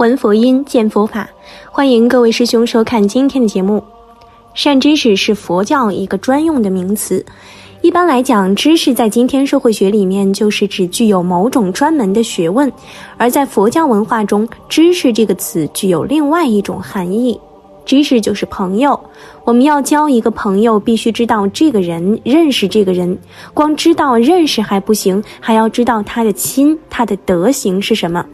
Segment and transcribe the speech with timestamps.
[0.00, 1.28] 闻佛音，见佛法。
[1.70, 3.84] 欢迎各位师兄收看今天的节目。
[4.54, 7.22] 善知识是佛教一个专用的名词。
[7.82, 12.66] 一般来讲，知识在今天社会学里面就是指具有某种专门的学问；
[13.18, 17.38] 而在佛教文化中，知识这个词具有另外一种含义。
[17.84, 18.98] 知识就是朋友，
[19.44, 23.18] 我们要交一个朋友，必须知道这个人，认识这个人。
[23.52, 28.24] 光知道认识还不行，还要知道他的亲，他的德行是什么。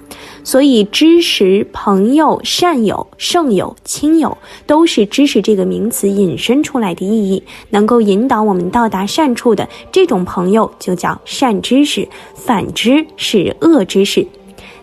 [0.44, 4.36] 所以，知识、朋友、善友、圣友、亲友，
[4.66, 7.42] 都是知识这个名词引申出来的意义。
[7.70, 14.26] 能够引导我们到达善处的这种朋友，就叫善知识；反之是恶知识。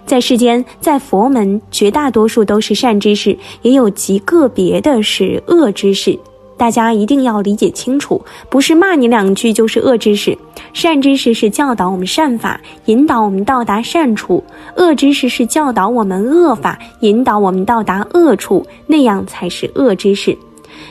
[0.06, 6.18] 在世间，在佛门，绝大多数都是善知识，也有极个别的是恶知识。
[6.56, 10.38] 大家一定要理解清楚，不是骂你两句就是恶知识。
[10.72, 14.42] 善知识是教导我们善法，引导我们到达善处；
[14.78, 20.38] 恶知识是教导我们恶法，引导我们到达恶处，那样才是恶知识。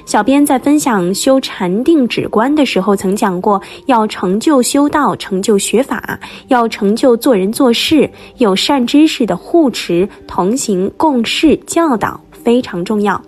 [0.04, 6.18] 小编在分享修禅定止观的时候，曾讲过，要成就修道，成就学法，
[6.48, 13.20] 要成就做人做事，有善知识的护持、同行、共事、教导非常重要。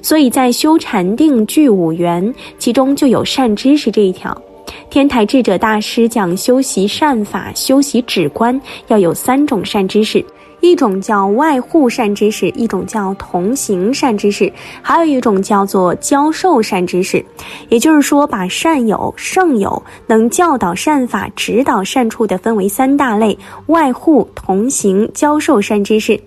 [0.00, 4.36] 所以在修禅定具五缘，其中就有善知识这一条。
[4.90, 10.24] 天台智者大师讲修习善法、修习止观，要有三种善知识。
[10.62, 17.22] 一种叫外护善知识，一种叫同行善知识，还有一种叫做教授善知识。
[17.68, 26.18] 也就是说，把善友、圣友能教导善法、指导善处的分为三大类：外护、同行、教授善知识。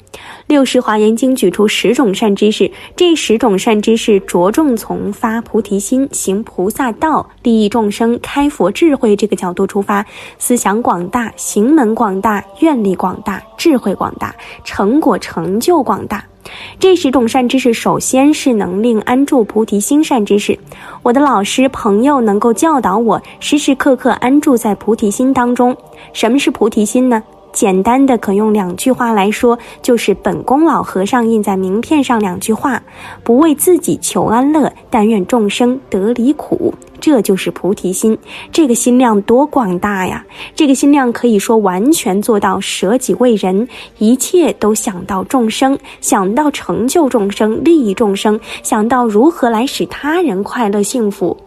[0.48, 10.06] 六世华严经举出十种善知识，这十种善知识着重从发菩提心、行菩萨道、利益众生、开佛智慧这个角度出发，
[10.38, 16.24] 思想广大，行门广大，愿力广大，智慧广大，成果成就广大。
[16.80, 20.58] 这十种善知识，首先是能令安住菩提心善知识。
[21.02, 25.76] 我的老师朋友能够教导我，时时刻刻安住在菩提心当中。
[26.14, 27.24] 什么是菩提心呢？
[27.56, 32.84] 简单的可用两句话来说，就是本宫老和尚印在名片上两句话：
[33.24, 36.74] 不为自己求安乐，但愿众生得离苦。
[37.00, 38.18] 这就是菩提心，
[38.52, 40.26] 这个心量多广大呀！
[40.54, 43.68] 这个心量可以说完全做到舍己为人，
[44.00, 51.38] 一切都想到众生，想到成就众生、利益众生，想到如何来使他人快乐幸福。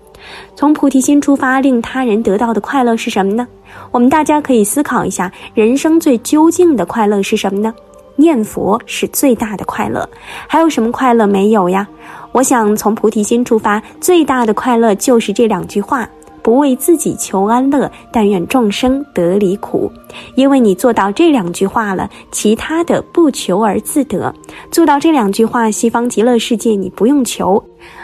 [0.54, 3.46] 从菩提心出发，令他人得到的快乐是什么呢？
[3.90, 7.74] 我们大家可以思考一下，人生最究竟的快乐是什么呢？
[8.16, 10.08] 念佛是最大的快乐，
[10.48, 11.86] 还有什么快乐没有呀？
[12.32, 16.08] 我想从菩提心出发，最大的快乐就是这两句话。
[16.48, 19.92] 不为自己求安乐，但愿众生得离苦。
[20.34, 24.34] 因为你做到这两句话了，其他的不求而自得。
[24.70, 27.62] 做到这两句话，西方极乐世界你不用求，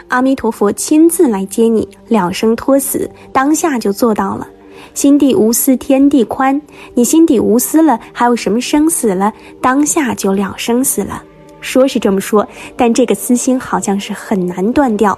[0.09, 4.47] 阿弥陀佛亲自来接你，了生脱死，当下就做到了。
[4.93, 6.61] 心地无私，天地宽。
[6.93, 9.33] 你心底无私了，还有什么生死了？
[9.59, 11.23] 当下就了生死了。
[11.65, 15.17] 说是这么说，但这个私心好像是很难断掉。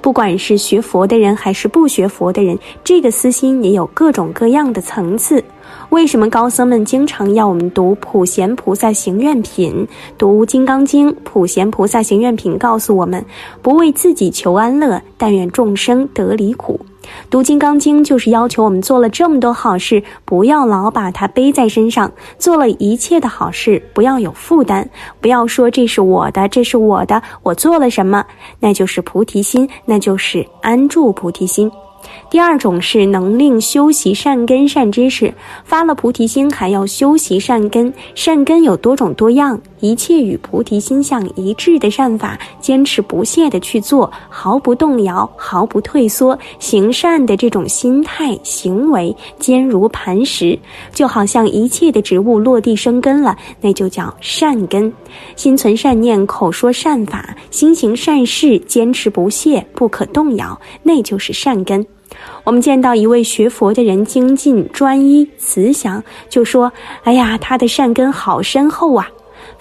[0.00, 5.44] 不管是学佛的人还是不学佛的人，这个私心也有各种各样的层次。
[5.90, 9.86] 为什么高僧们经常要我们读《普贤菩萨行愿品》、
[10.16, 11.10] 读《金刚经》？
[11.22, 13.22] 《普贤菩萨行愿品》告诉我们：
[13.60, 16.80] 不为自己求安乐，但愿众生得离苦。
[17.30, 22.08] 读《金刚经》就是要求我们做了这么多好事，不要老把它背在身上；
[22.38, 24.88] 做了一切的好事，不要有负担，
[25.20, 28.24] 不要说这是我的，这是我的，我做了什么？
[28.60, 31.70] 那就是菩提心，那就是安住菩提心。
[32.28, 35.32] 第二种是能令修习善根善知识，
[35.64, 37.92] 发了菩提心还要修习善根。
[38.14, 50.56] 善根有多种多样，一切与菩提心相一致的善法，坚持不懈的去做，毫不动摇，毫不退缩，行善的这种心态行为坚如磐石，
[50.94, 54.90] 就好像一切的植物落地生根了，那就叫善根。
[55.34, 61.84] 心存善念，口说善法，心行善事，坚持不懈，不可动摇，那就是善根。
[62.44, 69.10] 我们见到一位学佛的人精进专一慈祥，就说：“哎呀，他的善根好深厚啊！”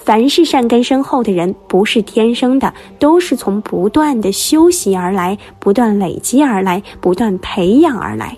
[0.04, 8.36] 凡是善根深厚的人，不是天生的，都是从不断的修习而来，不断累积而来，不断培养而来。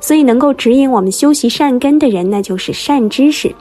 [0.00, 3.54] 所以，能够指引我们修习善根的人，那就是善知识。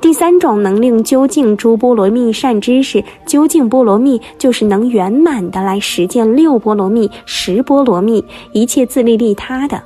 [0.00, 9.80] 第三种能令究竟诸波罗蜜善知识，究竟波罗蜜就是能圆满的来实践六波罗蜜、十波罗蜜，一切自利利他的。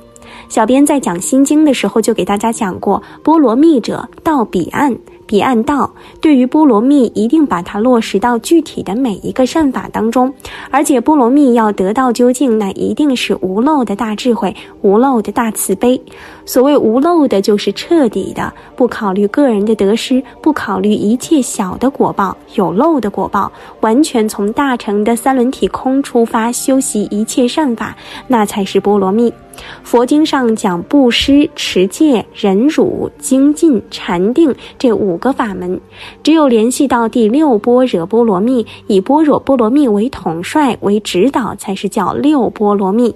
[0.49, 4.95] 小编在讲心经的时候就给大家讲过，波罗蜜者到彼岸。
[5.31, 10.33] 彼岸道，对于波罗蜜一定把它落实到具体的每一个善法当中，
[10.69, 16.01] 而且波罗蜜要得到究竟，那一定是无漏的大智慧，无漏的大慈悲。
[16.45, 23.49] 所谓无漏的，就是彻底的，不考虑个人的得失，不考虑一切小的果报、有漏的果报，
[23.79, 27.95] 完全从大乘的三轮体空出发修习一切善法，
[28.27, 29.33] 那才是波罗蜜。
[29.83, 35.79] 佛经上讲布施、持戒、忍辱、精进、禅定这五个法门，
[36.23, 43.13] 只有联系到第六波若波罗蜜，以般若波罗蜜为统帅、为指导，才是叫六波罗蜜。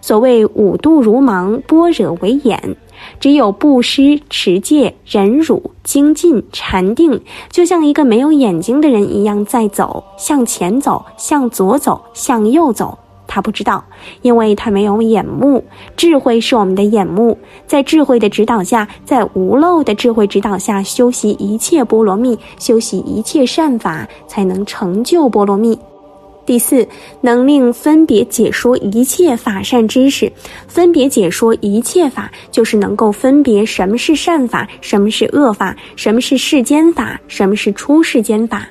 [0.00, 2.76] 所谓五度如盲，般若为眼。
[3.18, 7.20] 只有布施、持戒、忍辱、精进、禅定，
[7.50, 12.96] 就像一个没有眼睛的人一样在走，向前走，向左走，向右走。
[13.34, 13.82] 他不知道，
[14.20, 15.64] 因为他没有眼目。
[15.96, 25.78] 智慧是我们的眼目，在智慧的指导下，在无漏的智慧指导下，修习一切波罗蜜，修习一切善法，才能成就波罗蜜。
[26.44, 26.86] 第四，
[27.22, 30.30] 能令分别解说一切法善知识。
[30.68, 38.68] 分别解说一切法，就是能够分别什么是善法，什么是恶法，什么是世间法，什么是出世间法。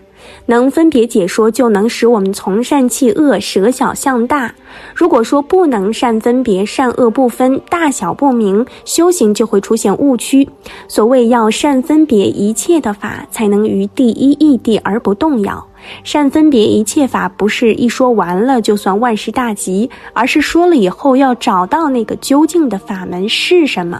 [0.48, 4.54] 能分别解说，就能使我们从善弃恶，舍小向大。
[4.96, 10.48] 如果说不能善分别，善恶不分，大小不明，修行就会出现误区。
[10.88, 15.68] 所谓要善分别一切的法，才能于第一义地而不动摇。
[16.04, 24.00] 善分别一切法，不是一说完了就算万事大吉，而是说了以后要找到那个究竟的法门是什么，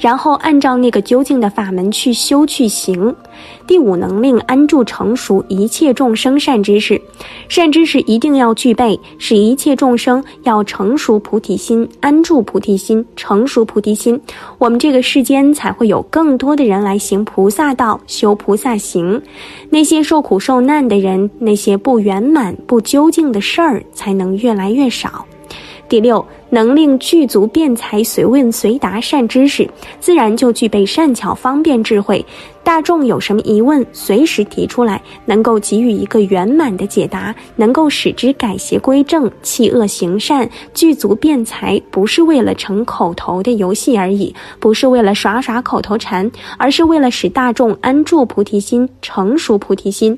[0.00, 3.14] 然后按照那个究竟的法门去修去行。
[3.70, 7.00] 第五，能令安住成熟一切众生善知识，
[7.48, 14.20] 善知识一定要具备，使一切众生要成熟菩提心，安住菩提心，成熟菩提心，
[14.58, 19.22] 我们这个世间才会有更多的人来行菩萨道，修菩萨行，
[19.70, 25.24] 那些受苦受难的人，那些不圆满不究竟的事儿，才能越来越少。
[25.88, 29.68] 第六，能令具足辩才随问随答善知识，
[30.00, 32.24] 自然就具备善巧方便智慧。
[32.62, 50.16] 大众有什么疑问，随时提出来，能够给予一个圆满的解答，能够使之改邪归正，弃恶行善，具足辩才，不是为了成口头的游戏而已，不是为了耍耍口头禅，而是为了使大众安住菩提心，成熟菩提心。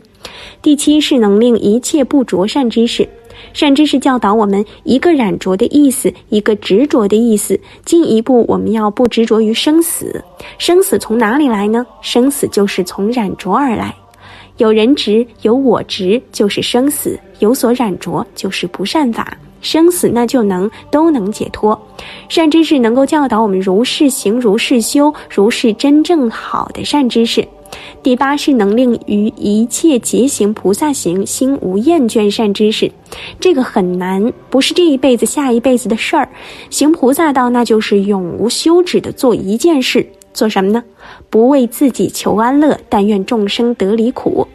[0.61, 3.09] 第七是能令一切不着善知识。
[3.53, 7.59] 善知识教导我们一个染着的意思，一个执着的意思。
[7.85, 10.23] 进一步，我们要不执着于生死。
[10.59, 11.87] 生死从哪里来呢？
[12.01, 13.95] 生死就是从染着而来。
[14.59, 19.37] 有人执，有我执，就是生死；有所染着，就是不善法。
[19.61, 21.81] 生死那就能都能解脱。
[22.29, 27.47] 善知识能够教导我们如是行，如是修，如是真正好的善知识。
[28.03, 32.91] 第八是能令于一切劫行菩萨行，心无厌倦善知识，
[33.39, 36.29] 这个很难，不是这一辈子下一辈子的事儿。
[36.71, 40.83] 行菩萨道，那就是永无休止的做一件事，做什么呢？
[41.31, 44.47] 不为自己求安乐，但愿众生得离苦。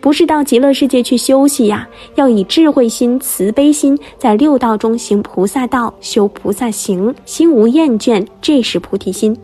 [0.00, 9.36] 不是到极乐世界去休息呀，要以智慧心、慈悲心，在六道中行菩萨道，修菩萨行，心无厌倦，这是菩提心。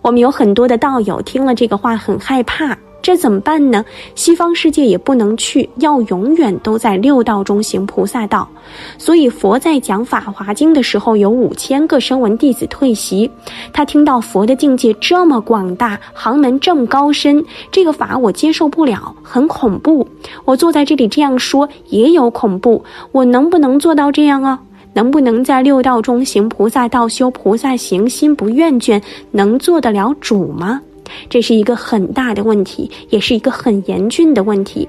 [0.00, 2.78] 我们有很多的道友听了这个话很害怕。
[3.04, 3.84] 这怎么办呢？
[4.14, 8.48] 西方世界也不能去，要永远都在六道中行菩萨道。
[8.96, 13.30] 所以佛在讲《法华经》的时候，有五千个声闻弟子退席。
[13.74, 20.08] 他听到佛的境界这么广大，行门这么高深，这个法我接受不了，很恐怖。
[20.46, 22.82] 我坐在这里这样说也有恐怖，
[23.12, 24.58] 我能不能做到这样啊？
[24.94, 30.80] 能不能在六道中行菩萨道，修菩萨行，心不厌倦，能做得了主吗？
[31.28, 34.88] 这是一个很大的问题，也是一个很严峻的问题。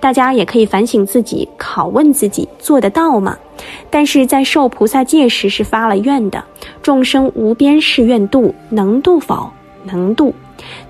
[0.00, 3.36] 大家也可以反省自己，拷问自己，做得到吗？
[3.90, 6.44] 但是在受菩萨戒时是发了愿的，
[6.82, 9.50] 众生无边誓愿度，能度否？
[9.84, 10.34] 能度。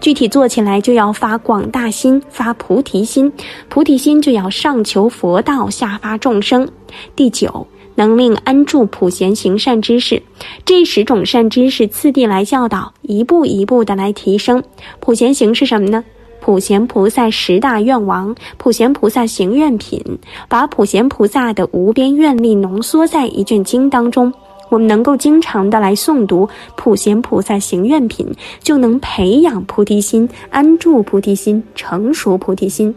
[0.00, 3.33] 具体做起来就要发广大心，发菩提心，
[3.68, 6.68] 菩提心就要上求佛道，下发众生。
[7.14, 7.66] 第九。
[7.97, 10.23] 能令安住普贤行善知识，
[10.65, 14.62] 这十种善知识次第来教导，一步一步的来提升。
[15.00, 16.05] 普贤行是什么呢？
[16.41, 20.00] 普贤菩萨十大愿王，普贤菩萨行愿品，
[20.49, 24.33] 把普贤菩萨的无边愿力浓缩在一卷经当中。
[24.69, 28.29] 我们能够经常的来诵读普贤菩萨行愿品，
[28.61, 32.95] 就能培养菩提心，安住菩提心，成熟菩提心。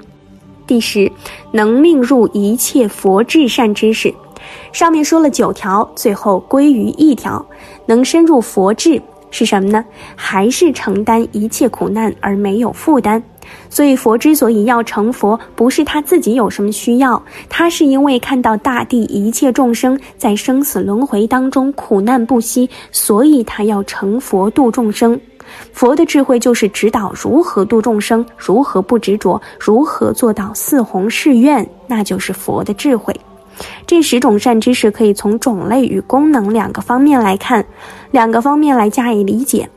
[0.67, 1.11] 第十，
[1.51, 4.13] 能令入一切佛智善知识。
[4.71, 7.45] 上面说了九条，最后归于一条，
[7.85, 9.83] 能深入佛智是什么呢？
[10.15, 13.21] 还是承担一切苦难而没有负担。
[13.67, 25.19] 所以佛之所以要成佛，不是他自己有什么需要，他是因为看到大地一切众生在生死轮回当中苦难不息，所以他要成佛度众生。
[25.73, 33.15] 佛的智慧就是指导如何度众生，如何不执着，如何做到四弘誓愿，那就是佛的智慧。
[33.85, 37.65] 这十种善知识可以从种类与功能两个方面来看，
[38.11, 39.69] 两个方面来加以理解。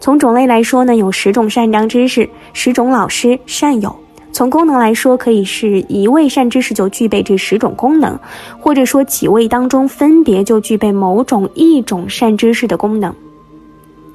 [0.00, 3.90] 从种类来说呢，有十种善良知识，十种老师善友；
[4.32, 8.18] 从功能来说，可以是一位善知识就具备这十种功能，
[8.58, 13.14] 或者说几位当中分别就具备某种一种善知识的功能。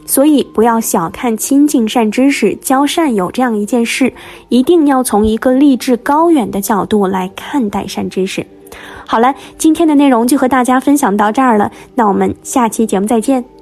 [0.05, 4.13] 所以，不要小看亲近善知识、交善友这样一件事，
[4.47, 8.45] 一定要从一个立志高远的角度来看待善知识。
[9.05, 13.56] 好了，今天的内容就和大家分享到这儿了，那我们下期节目再见。